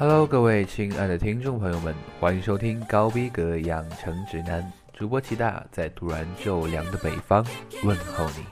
[0.00, 4.66] Hello，各位亲爱的听众朋友们，欢迎收听高逼格养成指南。
[4.94, 7.44] 主播齐大在突然骤凉的北方
[7.84, 8.46] 问候你。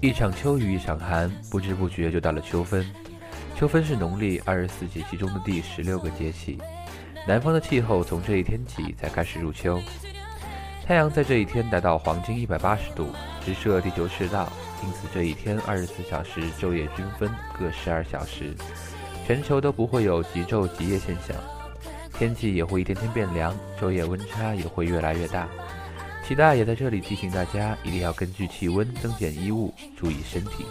[0.00, 2.88] 一场秋雨一场寒，不知不觉就到了秋分。
[3.56, 6.56] 秋分是农历二十四节气中的第十六个节气。
[7.26, 9.80] 南方的气候从这一天起才开始入秋。
[10.86, 13.08] 太阳在这一天达到黄金一百八十度，
[13.44, 14.50] 直射地球赤道，
[14.82, 18.54] 因此这一天二十四小时昼夜均分各十二小时，
[19.26, 21.36] 全球都不会有极昼极夜现象，
[22.18, 25.46] 天气也会一天天变凉，昼夜温差也会越来越大。
[26.26, 30.64] 齐大也在这里提醒大家，一定要根据气温增减衣物，注意身体。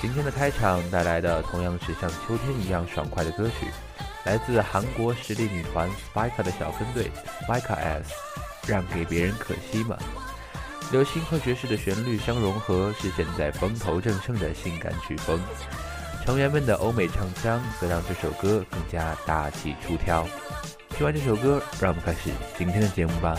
[0.00, 3.66] 今天的开场带来的同样是像秋天一样爽快的歌曲，
[4.24, 7.10] 来自韩国实力女团 Spika 的小分队
[7.42, 8.12] Spika S。
[8.68, 9.96] 让给别人可惜吗？
[10.92, 15.40] 流行和爵士的旋律相融合，是现在风头正盛的性感曲风。
[16.24, 20.26] 成员们的欧美唱腔则让这首歌更加大气出挑。
[20.90, 23.36] 听完这首歌，让我们开始今天的节目吧。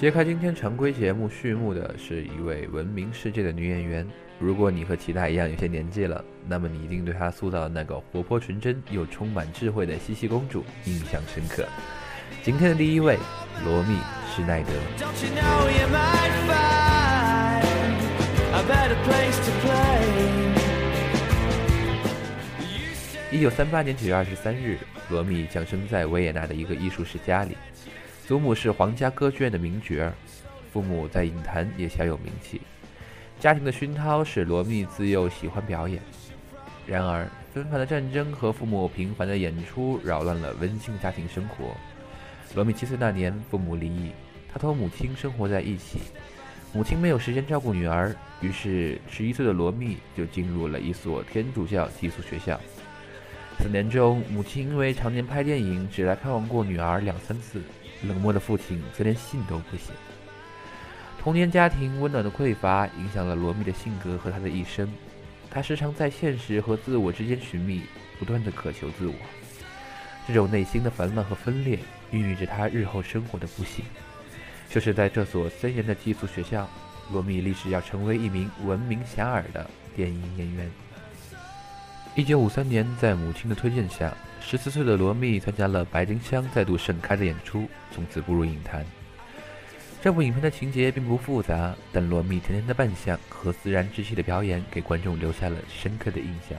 [0.00, 4.06] 揭开今天常规节目序幕的是一位闻名世界的女演员。
[4.38, 11.66] 如果你和其他一样有些年纪了，那么你一定对她塑造的那个活泼纯真又充满智慧的茜茜公主印象深刻。
[12.44, 13.18] 今天的第一位，
[13.64, 13.98] 罗密
[14.32, 14.70] 施耐德。
[23.32, 24.78] 一九三八年九月二十三日，
[25.10, 27.56] 罗密降生在维也纳的一个艺术世家里。
[28.28, 30.12] 祖母是皇家歌剧院的名角儿，
[30.70, 32.60] 父母在影坛也小有名气。
[33.40, 35.98] 家庭的熏陶使罗密自幼喜欢表演。
[36.86, 41.74] 然而，纷繁的战争和父母频繁的演出扰乱了温馨的家庭生活。
[42.54, 44.10] 罗密七岁那年，父母离异，
[44.52, 45.98] 他同母亲生活在一起。
[46.74, 52.60] 母亲没有时间照顾女儿，于是十一岁的罗密就进入了一所天主教寄宿学校。
[53.58, 57.62] 四年中，母亲因为常年拍电影，只来看望过女儿两三次。
[58.02, 59.92] 冷漠的父亲则连信都不写。
[61.20, 64.88] 童年家庭温暖的匮乏影响了罗密的性格和他的一生。
[65.50, 67.82] 他时常在现实和自我之间寻觅，
[68.18, 69.14] 不断的渴求自我。
[70.26, 71.78] 这种内心的烦乱和分裂，
[72.10, 73.84] 孕育着他日后生活的不幸。
[74.68, 76.68] 就是在这所森严的寄宿学校，
[77.10, 80.70] 罗密立志要成为一名闻名遐迩的电影演员。
[82.14, 84.14] 一九五三年，在母亲的推荐下。
[84.40, 88.84] 十四岁的罗密参加了白丁香再度盛开的演出，从此步入影坛。
[90.00, 96.58] 这部影片的情节并不复杂，但罗密甜甜的扮相和自然之气的表演给观众留下了深刻的印象。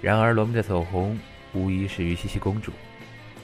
[0.00, 1.18] 然而，罗密的走红
[1.52, 2.72] 无疑始于茜茜公主。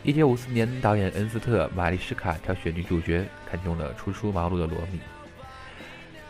[0.04, 5.00] 一九五四年，导演恩斯特·玛丽史卡挑选女主角，看中了初出茅庐的罗密。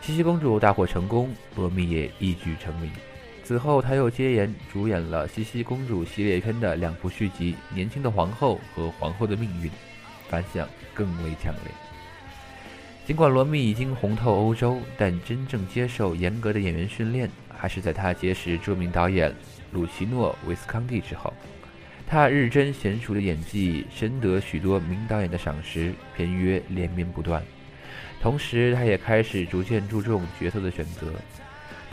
[0.01, 2.91] 茜茜公主大获成功，罗密也一举成名。
[3.49, 9.71] 此后，他又接演主演了《茜茜公主》系列片的两部续集《年轻的皇后》和《皇后的命运》，
[10.29, 11.73] 反响更为强烈。
[13.07, 19.35] 尽管罗密已经红透欧洲，但真正接受严格的演员训练还是在她结识著名导演
[19.73, 21.33] 鲁奇诺·维斯康蒂之后。
[22.07, 27.43] 她日臻娴熟的演技深得许多名导演的赏识，片约连绵不断。
[28.21, 31.11] 同时，她也开始逐渐注重角色的选择。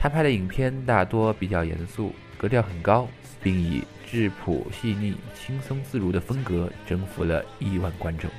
[0.05, 3.07] 他拍的影片大多比较严肃，格调很高，
[3.41, 8.29] 并以质朴、细腻、轻松自如的风格征服了亿万观众。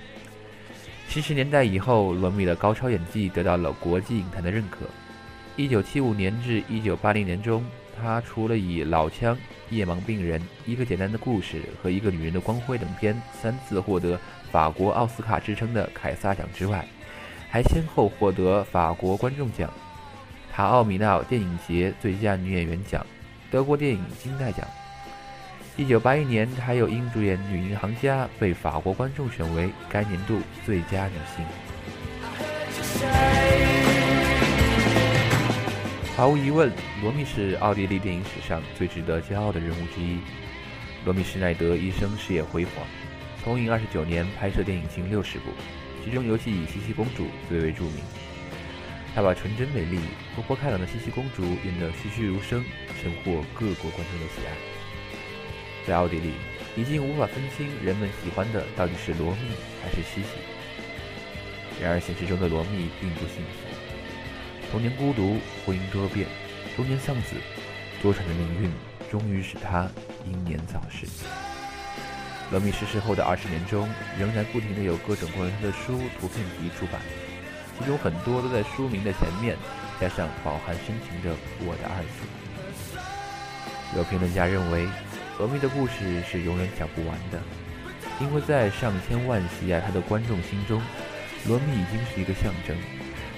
[1.08, 4.86] 七十年代以后，罗密的高超演技得到了国际影坛的认可。
[5.56, 7.64] 一九七五年至一九八零年中，
[8.00, 9.34] 他除了以《老枪》
[9.70, 14.16] 《夜盲病人》《一个简单的故事》和《一个女人的光辉》等片三次获得
[14.52, 16.86] 法国奥斯卡之称的凯撒奖之外，
[17.50, 19.68] 还先后获得法国观众奖、
[20.56, 23.04] 塔奥米纳电影节最佳女演员奖、
[23.50, 24.66] 德国电影金带奖。
[25.76, 31.44] 一九八一年，她又因主演《女银行家》被法国观众选为该年度最佳女星。
[36.16, 36.72] 毫无疑问，
[37.02, 40.20] 罗密是奥地利电影史上最值得骄傲的人物之一。
[41.04, 42.72] 罗密施耐德一生事业辉煌，
[43.44, 45.50] 从影二十九年拍摄电影近六十部，
[46.02, 47.96] 其中尤其以《茜茜公主》最为著名。
[49.16, 49.98] 他把纯真美丽、
[50.36, 52.62] 活泼开朗的茜茜公主演得栩栩如生，
[53.00, 54.52] 深获各国观众的喜爱。
[55.86, 56.34] 在奥地利，
[56.76, 61.82] 已经无法分清人们喜欢的到底是罗密还是茜茜。
[61.82, 64.70] 然而，现实中的罗密并不幸福。
[64.70, 66.28] 童年孤独，婚姻多变，
[66.76, 67.36] 多年丧子，
[68.02, 68.70] 多舛的命运
[69.10, 69.90] 终于使他
[70.26, 71.06] 英年早逝。
[72.50, 73.88] 罗密逝世后的二十年中，
[74.20, 77.00] 仍然不停地有各种关于他的书、图片集出版，
[77.78, 79.56] 其中很多都在书名的前面
[80.00, 82.26] 加上饱含深情的“我的二字”。
[83.96, 84.88] 有评论家认为，
[85.38, 87.40] 罗密的故事是永远讲不完的，
[88.20, 90.82] 因为在上千万喜爱他的观众心中，
[91.46, 92.76] 罗密已经是一个象征。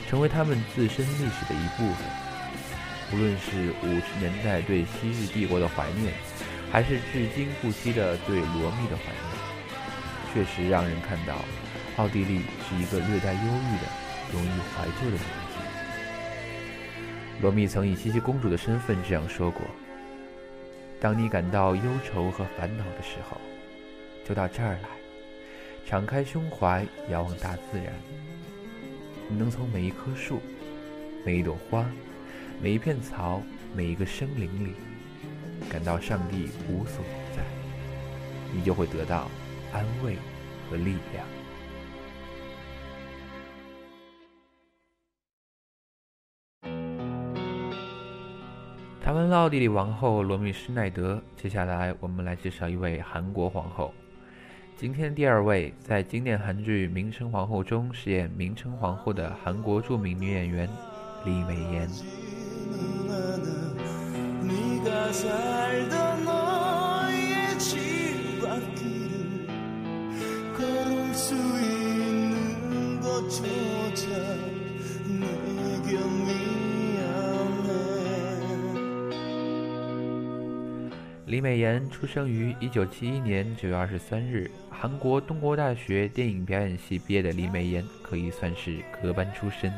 [0.09, 1.99] 成为他们自身历史的一部分。
[3.13, 6.15] 无论是五十年代对昔日帝国的怀念，
[6.73, 11.35] 还是至今不息的对罗密的怀念，确实让人看到，
[11.97, 13.88] 奥地利是一个略带忧郁的、
[14.33, 15.59] 容易怀旧的名字。
[17.41, 19.63] 罗密曾以茜茜公主的身份这样说过
[21.01, 23.41] ：“当你感到忧愁和烦恼的时候，
[24.25, 24.89] 就到这儿来，
[25.87, 27.93] 敞开胸怀，遥望大自然。”
[29.31, 30.41] 你能从每一棵树、
[31.25, 31.85] 每一朵花、
[32.61, 33.43] 每一片草、
[33.75, 34.73] 每一个生灵里，
[35.71, 37.43] 感到上帝无所不在，
[38.53, 39.31] 你就会得到
[39.73, 40.17] 安慰
[40.69, 41.38] 和力量。
[49.09, 53.91] 台湾奥地利王后罗密施奈德，接下来我们来介绍一位韩国皇后。
[54.77, 60.69] 今天第二位，在经典韩剧《明成皇后》中饰演明成皇后的韩国著名女演员
[61.25, 61.89] 李美妍。
[81.29, 89.71] 李美妍出生于一九七一年九月二十三日，韩国东国大学电影表演系毕业的李美妍可以算是科班出身。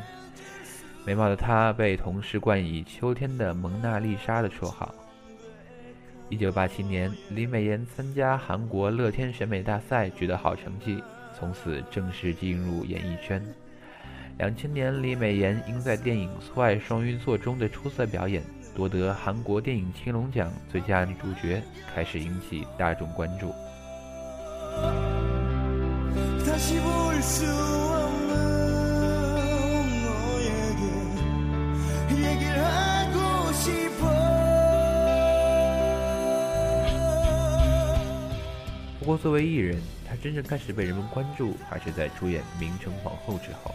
[1.05, 4.95] 美貌的她被同事冠以“秋天的蒙娜丽莎”的绰号。
[6.29, 11.03] 一九八七年，李美妍参加韩国乐天选美大赛，取得好成绩，
[11.37, 13.45] 从此正式进入演艺圈。
[14.37, 18.41] 两千年，李美妍因在电影《错爱双鱼座》中的出色表演。
[18.75, 21.61] 夺得韩国电影青龙奖最佳女主角，
[21.93, 23.53] 开始引起大众关注。
[38.99, 43.73] 不过，作为艺人，她真正开始被人们关注，还是在出演《明成皇后》之后。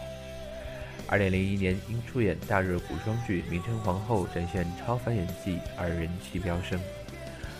[1.05, 6.79] 二零零一年，因出演大热古装剧《明成皇后》展现超凡演技而人气飙升。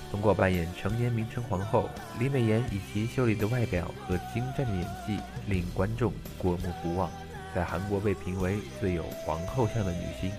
[0.10, 1.90] 通过扮演成年明成皇后，
[2.20, 7.10] 李美妍以其秀丽的外表和精湛的演技令观众过目不忘，
[7.54, 10.32] 在韩国被评为最有皇后相的女星。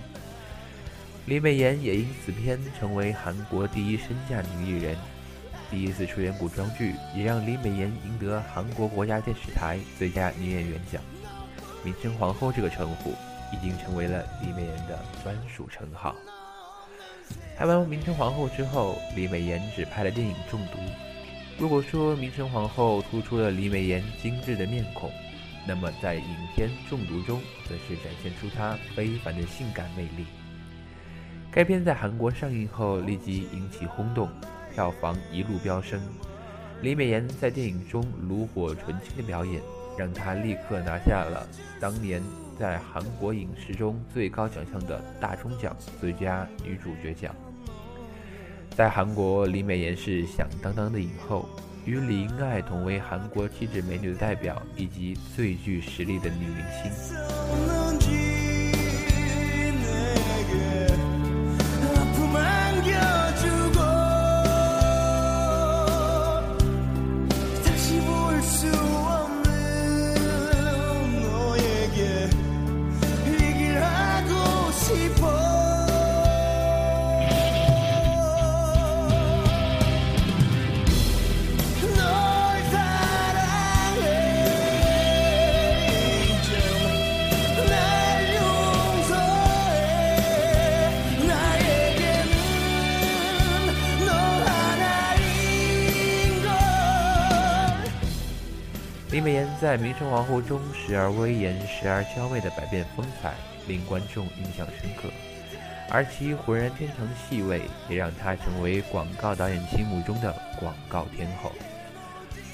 [1.27, 4.97] 李美妍也因此片成为韩国第一身价女艺人。
[5.71, 11.03] 第一次出演古装剧，也让李美妍赢得韩国国家电视台最佳女演员奖。
[11.85, 13.15] 明成皇后这个称呼
[13.53, 16.15] 已经成为了李美妍的专属称号。
[17.57, 20.79] 拍完《明成皇后》之后，李美妍只拍了电影《中毒》。
[21.59, 25.11] 如果说《明成皇后》突出了李美妍精致的面孔，
[25.67, 30.25] 那么在影片《中毒》中，则是展现出她非凡的性感魅力。
[31.51, 34.29] 该片在韩国上映后立即引起轰动，
[34.73, 36.01] 票房一路飙升。
[36.81, 39.61] 李美妍在电影中炉火纯青的表演，
[39.99, 41.47] 让她立刻拿下了
[41.81, 42.23] 当年
[42.59, 47.35] 在韩国影视中最高奖项的大钟奖最佳女主角奖。
[48.77, 51.49] 在韩国，李美妍是响当当的影后，
[51.85, 57.88] 与李英爱同为韩国气质美女的代表，以及最具实力的女明星。
[99.61, 103.35] 在《明成皇后》中时而威严、时而娇媚的百变风采，
[103.67, 105.09] 令观众印象深刻。
[105.91, 111.51] 而其浑然天成的戏味，也让她成为广告导演心目中的广告天后。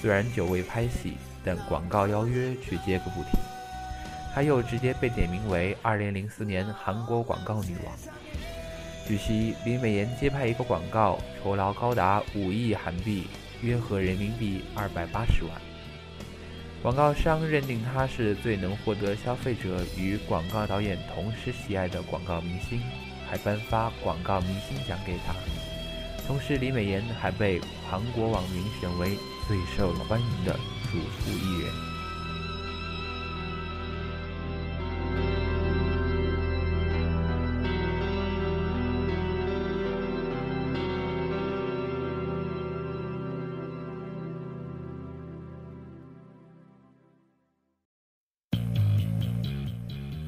[0.00, 3.38] 虽然久未拍戏，但广告邀约却接个不停。
[4.34, 7.94] 她又直接被点名为2004年韩国广告女王。
[9.06, 13.26] 据悉，李美妍接拍一个广告，酬劳高达五亿韩币，
[13.60, 15.50] 约合人民币二百八十万。
[16.84, 22.78] 广告商认定她是最能获得消费者与广告导演同时喜爱的广告明星，
[23.26, 25.34] 还颁发广告明星奖给她。
[26.26, 29.16] 同时，李美妍还被韩国网民选为
[29.48, 30.52] 最受欢迎的
[30.92, 31.93] 主妇艺人。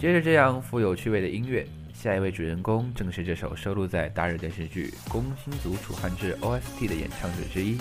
[0.07, 7.77] 接着这样富有趣味的音乐，下一位主人公正是这首收录在大热电视剧《宫心族楚汉志》OST 的演唱者之一。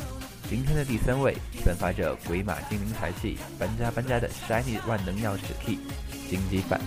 [0.50, 5.78] 今天的第三位，散发着鬼马精灵才气、搬家搬家的 Shiny 万能钥匙 Key
[6.28, 6.82] 金鸡饭。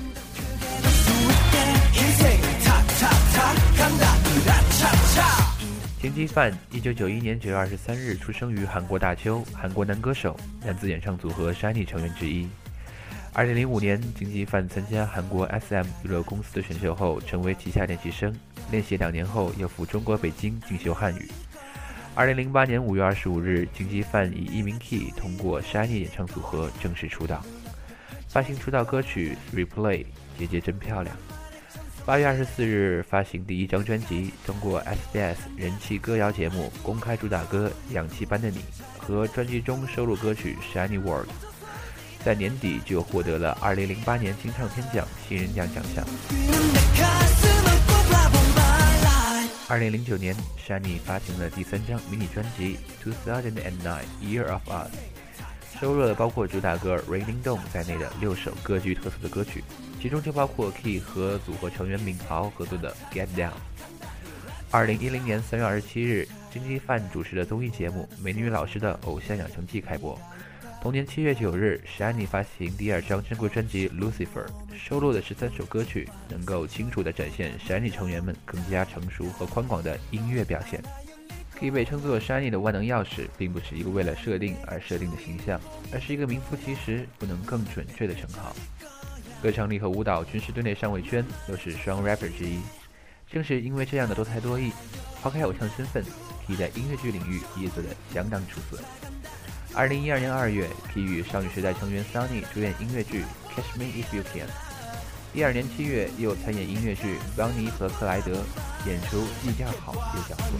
[6.02, 12.49] 金鸡饭，一九九一年九月二十三日出生于韩国大邱，韩国男歌手、男子演唱组合 Shiny 成员之一。
[13.38, 18.35] 二零零五年，金基范参加韩国 SM 娱乐公司的选秀后，成为旗下练习生。
[18.73, 21.30] 练习两年后，又赴中国北京进修汉语。
[22.16, 27.40] 二零零八年五月二十五日，金基范以艺名 Key 通过 Shiny 演唱组合正式出道，
[28.26, 29.99] 发行出道歌曲《Replay》，
[30.37, 31.16] 姐姐真漂亮。
[32.04, 38.59] 八月二十四日，发行第一张专辑，通过 SBS 人气歌谣节目公开主打歌《氧气般的你》
[38.99, 41.28] 和专辑中收录歌曲《Shiny World》。
[42.28, 46.04] 在年底就获得了2008年金唱片奖新人奖奖项。
[49.66, 52.78] 2009年，Shiny 发行了第三张迷你专辑
[53.26, 54.90] 《2009 Year of Us》，
[55.80, 59.64] 收录了包括主打歌《Raining Dome》在内的六首各具特色的歌曲，
[59.99, 63.52] 其中就包括 Key 和组合成员敏豪合作的《Get Down》。
[64.70, 70.20] 2010年3月27日，金鸡饭主持的综艺节目《美女老师的偶像养成记》开播。
[70.80, 80.80] 同年七月九日，Shiny 发行第二张珍贵专辑《Lucifer》，收录的十三首歌曲，能够清楚地展现 Shiny 成员们更加成熟和宽广的音乐表现。
[81.58, 85.61] 可以被称作 Shiny 的万能钥匙，并不是一个为了设定而设定的形象，
[85.92, 88.54] 而是一个名副其实、不能更准确的称号。
[89.42, 92.61] 歌唱力和舞蹈均是队内上位圈，都是双 rapper 之一。
[93.28, 94.70] 正是因为这样的多才多艺，
[95.20, 96.04] 抛开偶像身份
[96.47, 98.80] 可以在音乐剧领域也做得相当出色。
[99.78, 103.23] 二零一二年二月，Key 与少女时代成员 Sunny 主演音乐剧
[103.54, 104.49] 《Catch Me If You Can》。
[105.32, 108.32] 第二年七月，又参演音乐剧《邦尼和克莱德》，
[108.88, 110.58] 演出既叫好又叫座。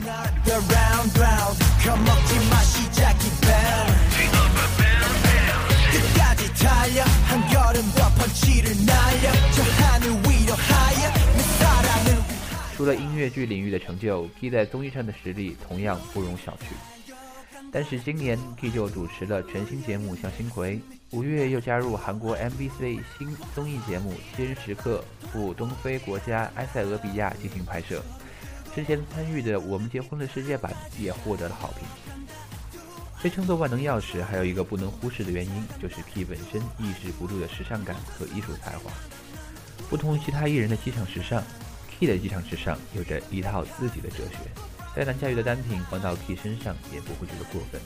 [12.77, 16.98] 除了音乐剧领域的成就，Key 在综艺上的实力同样不容小觑。
[17.71, 20.77] 但是今年，K 就主持了全新节目《向星葵》，
[21.11, 28.03] 五月又加入韩国 MBC 新综艺节目《七人时刻》，赴东非国家埃塞俄比亚进行拍摄。
[28.75, 30.73] 之前参与的《我们结婚的世界版》
[31.03, 31.87] 也获得了好评。
[33.23, 38.91] 被称作万能钥匙，还有一个不能忽视的原因，就是 K 本身抑制不住的时尚感和艺术才华。
[39.91, 41.43] 不同于其他艺人的机场时尚
[41.91, 44.39] Key 的机场时尚有着一套自己的哲学，
[44.99, 47.81] 再难驾驭的单品放到 Key 身上也不会觉得过分。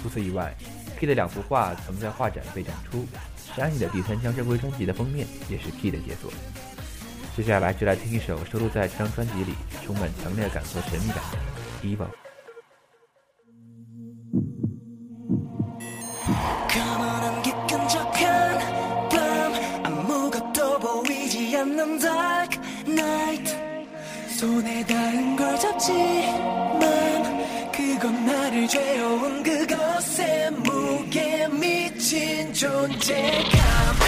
[0.00, 0.54] 除此以外
[0.96, 2.98] ，Key 的两幅画曾在画展被展出，
[3.58, 6.32] 《Shiny》的第三张正规专辑的封面也是 Key 的杰作。
[7.36, 11.38] 接下来就来听一首收录在这张专辑里充满强烈感和神秘感的
[11.84, 12.06] 《Evil》。
[16.68, 17.16] 가만
[24.36, 26.82] 손에 닿은 걸 잡지만
[27.72, 33.96] 그건 나를 죄어온 그것에 무게 미친 존재감.
[33.98, 34.05] 감,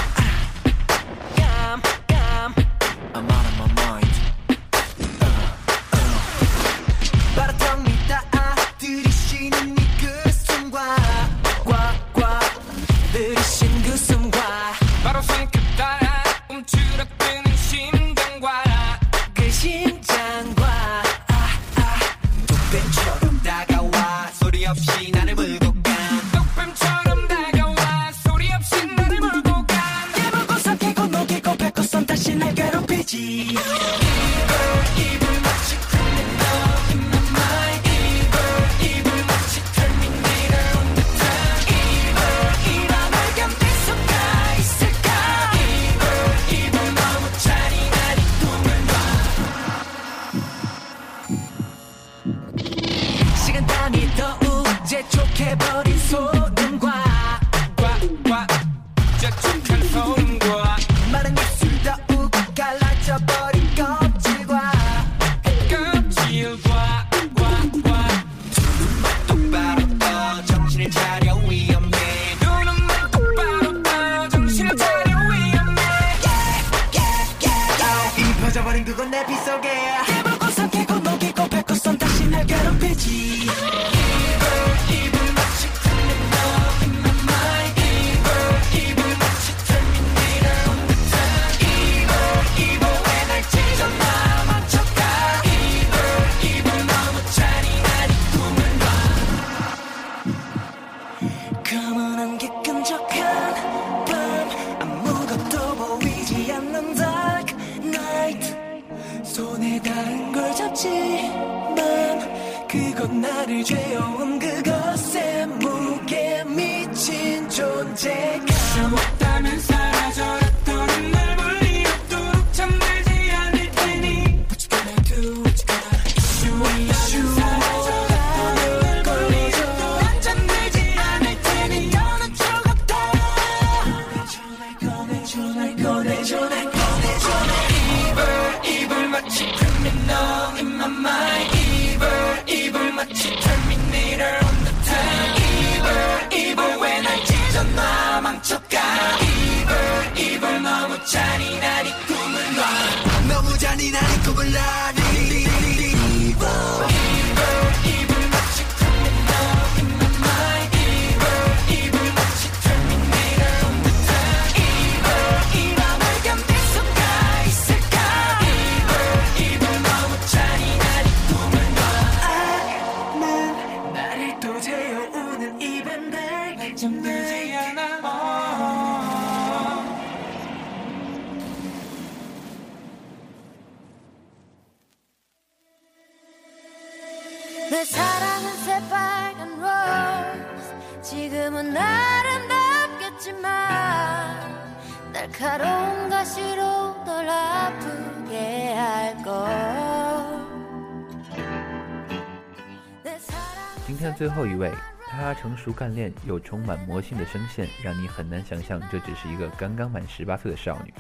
[203.88, 204.70] 今天最后一位，
[205.08, 210.92] 她成熟干练又充满魔性的声线，让你很难想象这只是一个刚刚满十八岁的少女。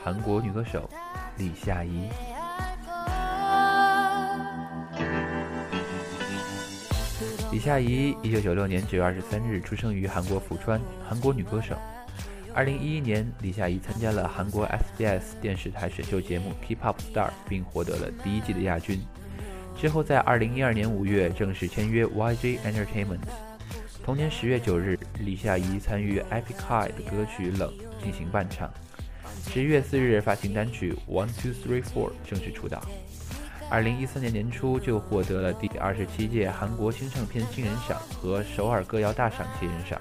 [0.00, 0.88] 韩国女歌手
[1.36, 2.08] 李夏怡。
[7.50, 11.74] 李夏怡，一九九六年九月二十三日出生于韩国釜川，韩国女歌手。
[12.54, 19.04] 二零一一年，李夏怡参加了韩国 SBS 电视台选秀节目《K-pop Star》，并获得了第一季的亚军。
[19.76, 23.20] 之后，在二零一二年五月正式签约 YG Entertainment。
[24.04, 28.72] 同年十月九日，李夏怡参与 Epic High 的歌曲《冷》进行伴唱。
[29.50, 32.82] 十一月四日发行单曲《One Two Three Four》正式出道。
[33.70, 39.98] 二零一三年年初就获得了第二十七届韩国新唱片新人赏和首尔歌谣大赏新人赏。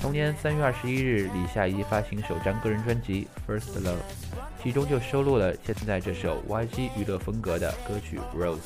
[0.00, 3.94] 同年三月二十一日，李夏怡发行首张个人专辑《First Love》，
[4.62, 8.58] 其中就收录了现在这首 YG 娱乐风格的歌曲《Rose》。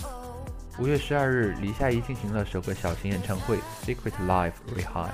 [0.78, 5.08] 五月十二日，李夏怡进行了首个小型演唱会《Secret Life Rehind》。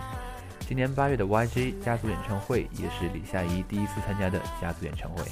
[0.66, 5.24] 今年八月的 YG 家族演唱会也是李夏怡第一次参加的家族演唱会。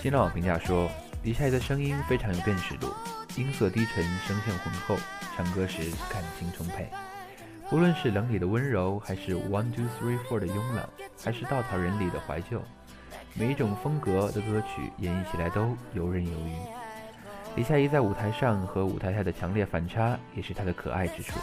[0.00, 0.90] 新浪网评价说，
[1.24, 2.92] 李夏怡的声音非常有辨识度，
[3.36, 4.96] 音色低沉，声线浑厚，
[5.36, 5.78] 唱歌时
[6.12, 6.88] 感情充沛。
[7.72, 10.86] 无论是冷里的温柔，还是 One Two Three Four 的慵懒，
[11.24, 12.62] 还是稻草人里的怀旧，
[13.32, 16.52] 每一种风格的歌曲演绎起来都游刃有余。
[17.56, 21.40] 李夏怡在舞台上和舞台下的强烈反差，也是她的可爱之处。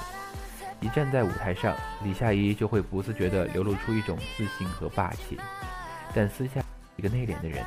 [0.81, 5.35] 一站在舞台上，李夏怡就会不自觉地流露出一种自信和霸气，
[6.13, 6.61] 但私下
[6.95, 7.65] 一个内敛的人，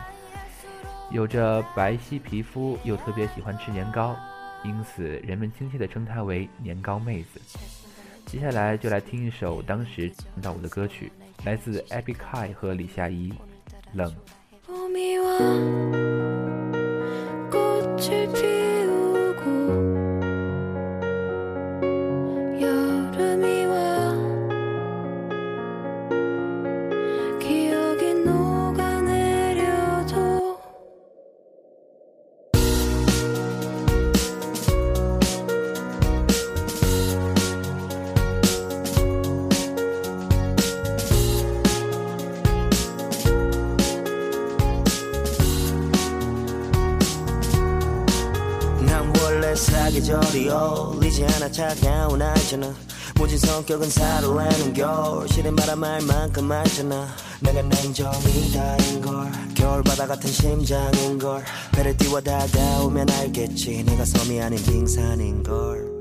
[1.11, 4.15] 有着白皙皮肤，又特别喜欢吃年糕，
[4.63, 7.41] 因此人们亲切地称她为“年糕妹子”。
[8.27, 11.13] 接下来就来听一首当时听到我的歌曲，
[11.45, 13.31] 来自 Abby Kai 和李夏怡，
[13.93, 14.11] 《冷》。
[52.53, 52.75] 알잖아
[53.17, 57.09] 모진 성격은 사로라는 겨울 시린 바람 알 만큼 알잖아
[57.41, 59.33] 내가 냉정이다인걸.
[59.55, 61.43] 겨울바다 같은 심장인 걸.
[61.73, 63.83] 배를 띄워 다가오면 알겠지.
[63.85, 65.92] 내가 섬이 아닌 빙산인 걸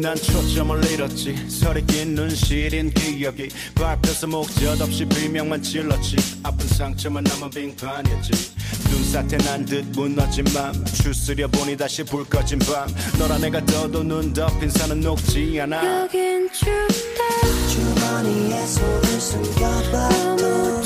[0.00, 1.48] 난 초점을 잃었지.
[1.48, 6.16] 서리 낀 눈시린 기억이 밟혀서 목젖 없이 비명만 질렀지.
[6.42, 8.32] 아픈 상처만 남은 빙판이었지.
[8.90, 12.88] 눈사태 난 듯 무너진 맘 추스려 보니 다시 불 꺼진 밤.
[13.18, 16.02] 너라 내가 떠도 눈 덮인 산은 녹지 않아.
[16.02, 17.24] 여긴 춥다.
[17.68, 20.77] 주머니에 손을 숨겨봐도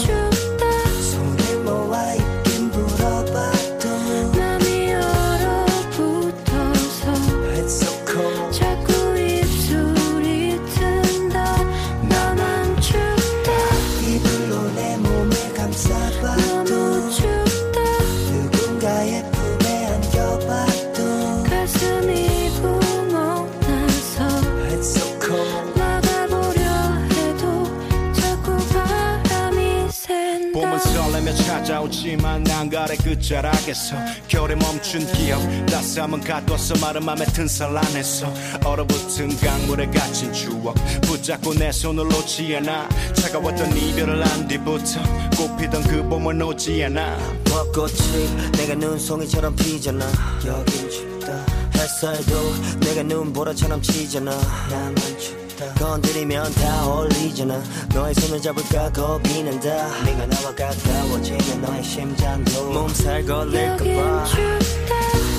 [31.33, 33.97] 설레며 찾아오지만 난 가래 끝자락에서
[34.29, 38.33] 겨울에 멈춘 기억 따스함은 가둬서 마른 맘에 튼살 안에서
[38.65, 42.89] 얼어붙은 강물에 갇힌 추억 붙잡고 내 손을 놓지 않아.
[43.15, 45.03] 차가웠던 이별을 한 뒤부터
[45.37, 47.19] 꽃피던 그 봄을 놓지 않아.
[47.45, 50.07] 벚꽃이 내가 눈송이처럼 피잖아.
[50.47, 51.47] 여긴 춥다.
[51.75, 54.31] 햇살도 내가 눈보라처럼 치잖아.
[54.71, 57.63] 나만 춥다 건드리면 다 어울리잖아.
[57.95, 59.89] 너의 손을 잡을까 겁이 난다.
[60.05, 64.25] 네가 나와 가까워지면 너의 심장도 몸살 걸릴까봐.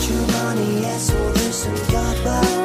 [0.02, 2.63] 주머니에 손을 숨겨봐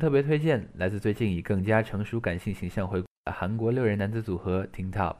[0.00, 5.16] 特别推荐来自最近以更加成熟感性形象回归的韩国六人男子组合 Teen Top。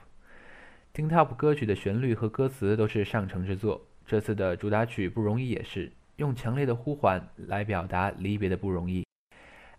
[0.94, 9.04] Teen Top 歌曲的旋律和歌词都是上乘之作，这次的主打曲《不容易》也是用强烈的呼唤来表达离别的不容易。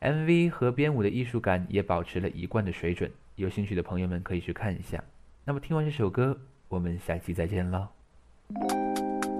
[0.01, 5.03] MV 和编舞的艺术感也保持了一贯的水准，有兴趣的朋友们可以去看一下。
[5.43, 7.87] 那么听完这首歌，我们下期再见喽。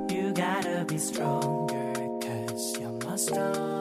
[0.10, 3.52] You gotta be stronger, cause you're my star.
[3.52, 3.81] My star,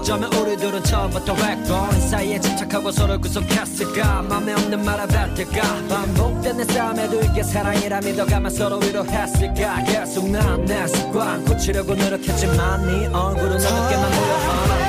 [0.00, 4.22] 어쩌면 우리들은 처음부터 했고 이 사이에 집착하고 서로 구속했을까?
[4.22, 5.60] 맘에 없는 말을 뱉을까?
[5.88, 9.84] 반복되는 싸움에도 이게 사랑이라 믿어가면 서로 위로했을까?
[9.84, 14.79] 계속 난내 습관 고치려고 노력했지만 네 얼굴은 어둡게만 보여.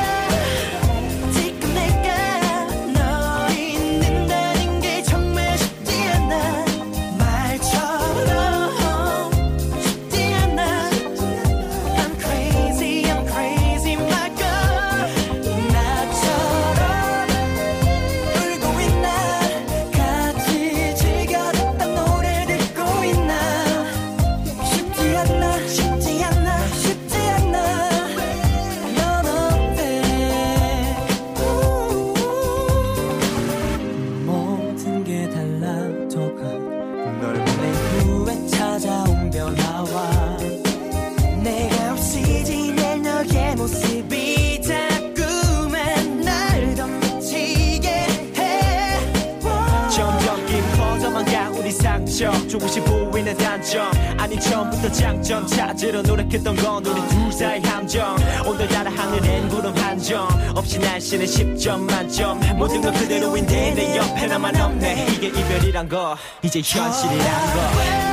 [51.71, 52.47] 우리 상처.
[52.49, 53.89] 조금씩 보이는 단점.
[54.17, 55.47] 아니 처음부터 장점.
[55.47, 58.17] 찾으러 노력했던 건 우리 둘 사이 함정.
[58.45, 60.27] 오늘따라 하늘엔 구름 한 점.
[60.53, 62.41] 없이 날씨는 10점 만점.
[62.57, 65.07] 모든 건 그대로인데 내 옆에 나만 없네.
[65.13, 66.17] 이게 이별이란 거.
[66.43, 68.11] 이제 현실이란 거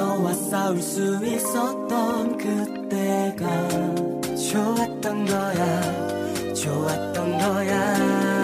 [0.00, 3.68] 너와 싸울 수 있었던 그때가
[4.34, 6.54] 좋았던 거야.
[6.54, 8.39] 좋았던 거야.